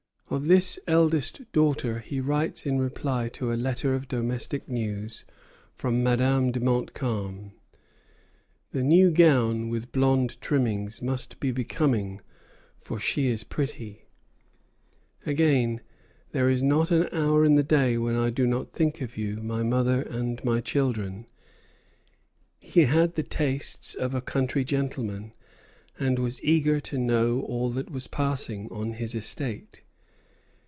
Of 0.33 0.47
this 0.47 0.79
eldest 0.87 1.41
daughter 1.51 1.99
he 1.99 2.21
writes 2.21 2.65
in 2.65 2.79
reply 2.79 3.27
to 3.33 3.51
a 3.51 3.55
letter 3.59 3.93
of 3.95 4.07
domestic 4.07 4.65
news 4.69 5.25
from 5.75 6.01
Madame 6.01 6.53
de 6.53 6.61
Montcalm: 6.61 7.51
"The 8.71 8.81
new 8.81 9.11
gown 9.11 9.67
with 9.67 9.91
blonde 9.91 10.39
trimmings 10.39 11.01
must 11.01 11.41
be 11.41 11.51
becoming, 11.51 12.21
for 12.79 12.97
she 12.97 13.27
is 13.27 13.43
pretty." 13.43 14.05
Again, 15.25 15.81
"There 16.31 16.49
is 16.49 16.63
not 16.63 16.91
an 16.91 17.09
hour 17.11 17.43
in 17.43 17.55
the 17.55 17.61
day 17.61 17.97
when 17.97 18.15
I 18.15 18.29
do 18.29 18.47
not 18.47 18.71
think 18.71 19.01
of 19.01 19.17
you, 19.17 19.35
my 19.43 19.63
mother 19.63 20.01
and 20.01 20.41
my 20.45 20.61
children." 20.61 21.27
He 22.57 22.85
had 22.85 23.15
the 23.15 23.23
tastes 23.23 23.95
of 23.95 24.15
a 24.15 24.21
country 24.21 24.63
gentleman, 24.63 25.33
and 25.99 26.19
was 26.19 26.41
eager 26.41 26.79
to 26.79 26.97
know 26.97 27.41
all 27.41 27.69
that 27.71 27.91
was 27.91 28.07
passing 28.07 28.69
on 28.71 28.93
his 28.93 29.13
estate. 29.13 29.81